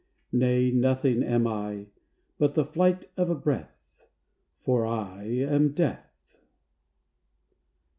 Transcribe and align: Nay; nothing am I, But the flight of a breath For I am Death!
Nay; 0.31 0.71
nothing 0.71 1.21
am 1.21 1.45
I, 1.45 1.85
But 2.39 2.55
the 2.55 2.65
flight 2.65 3.05
of 3.17 3.29
a 3.29 3.35
breath 3.35 3.77
For 4.57 4.83
I 4.83 5.25
am 5.25 5.73
Death! 5.73 6.09